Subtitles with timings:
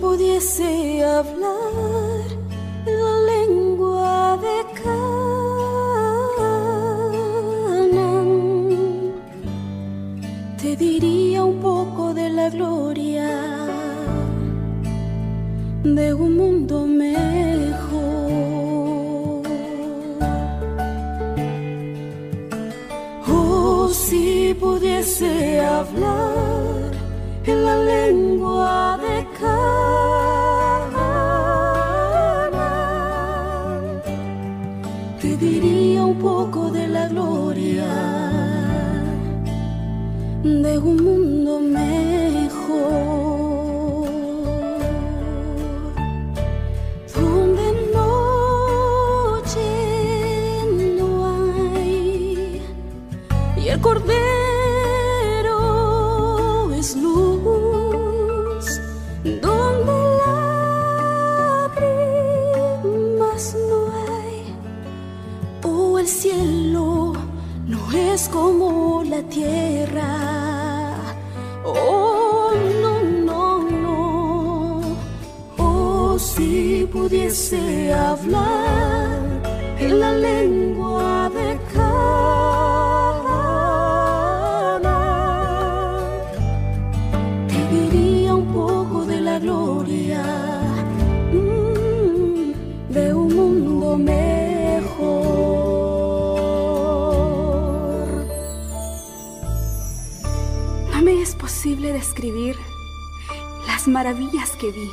[0.00, 2.26] pudiese hablar
[2.84, 5.12] la lengua de Canaán,
[10.60, 13.28] te diría un poco de la gloria
[15.84, 17.70] de un mundo mejor.
[23.28, 26.90] Oh, si pudiese hablar
[27.44, 29.19] en la lengua de
[35.20, 37.84] te diría un poco de la gloria
[40.42, 42.50] de un mundo mejor.
[47.14, 49.60] Donde noche
[50.98, 51.08] no
[51.76, 52.62] hay
[53.58, 54.29] y el cordero
[68.28, 70.10] como la tierra.
[71.64, 72.94] Oh, no,
[73.28, 74.96] no, no.
[75.58, 79.20] Oh, si pudiese hablar
[79.78, 80.89] en la lengua
[101.02, 102.58] Me es posible describir
[103.66, 104.90] las maravillas que vi.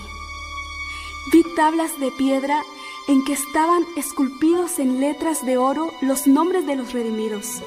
[1.34, 2.64] Vi tablas de piedra
[3.10, 7.62] en que estaban esculpidos en letras de oro los nombres de los redimidos.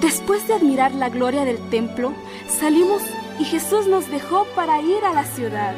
[0.00, 2.14] Después de admirar la gloria del templo,
[2.48, 3.02] salimos
[3.38, 5.74] y Jesús nos dejó para ir a la ciudad.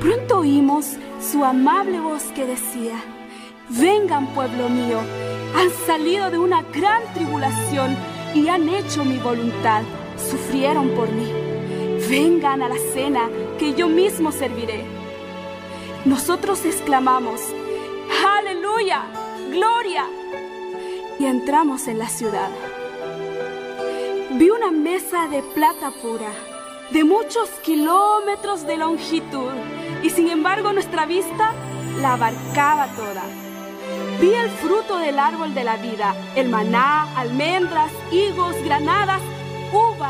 [0.00, 0.86] Pronto oímos
[1.20, 3.00] su amable voz que decía,
[3.68, 4.98] vengan pueblo mío,
[5.56, 7.96] han salido de una gran tribulación
[8.34, 9.82] y han hecho mi voluntad,
[10.30, 11.30] sufrieron por mí.
[12.08, 14.84] Vengan a la cena que yo mismo serviré.
[16.04, 17.40] Nosotros exclamamos,
[18.26, 19.04] aleluya,
[19.50, 20.04] gloria.
[21.18, 22.50] Y entramos en la ciudad.
[24.32, 26.30] Vi una mesa de plata pura,
[26.90, 29.52] de muchos kilómetros de longitud,
[30.02, 31.52] y sin embargo nuestra vista
[32.00, 33.43] la abarcaba toda.
[34.20, 39.20] Vi el fruto del árbol de la vida, el maná, almendras, higos, granadas,
[39.72, 39.94] uvas